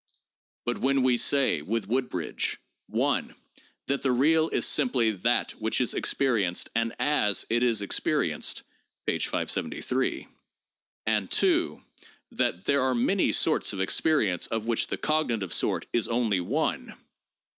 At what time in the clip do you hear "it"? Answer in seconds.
7.51-7.61